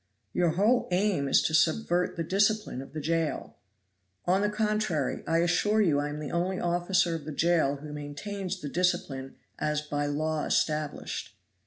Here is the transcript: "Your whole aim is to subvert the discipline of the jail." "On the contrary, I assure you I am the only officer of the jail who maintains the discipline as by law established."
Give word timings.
"Your 0.33 0.49
whole 0.53 0.87
aim 0.89 1.27
is 1.27 1.43
to 1.43 1.53
subvert 1.53 2.15
the 2.15 2.23
discipline 2.23 2.81
of 2.81 2.93
the 2.93 2.99
jail." 2.99 3.57
"On 4.25 4.41
the 4.41 4.49
contrary, 4.49 5.21
I 5.27 5.37
assure 5.41 5.79
you 5.79 5.99
I 5.99 6.09
am 6.09 6.19
the 6.19 6.31
only 6.31 6.59
officer 6.59 7.13
of 7.13 7.23
the 7.23 7.31
jail 7.31 7.75
who 7.75 7.93
maintains 7.93 8.61
the 8.61 8.67
discipline 8.69 9.35
as 9.59 9.81
by 9.81 10.07
law 10.07 10.45
established." 10.45 11.35